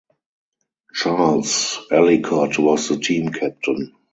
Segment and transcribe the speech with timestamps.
[0.95, 3.93] Charles Ellicott was the team captain.